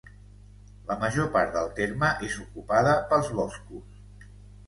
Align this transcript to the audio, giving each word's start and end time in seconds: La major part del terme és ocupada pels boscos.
La 0.91 0.95
major 1.01 1.27
part 1.35 1.51
del 1.57 1.67
terme 1.81 2.09
és 2.29 2.37
ocupada 2.45 2.95
pels 3.13 3.29
boscos. 3.41 4.27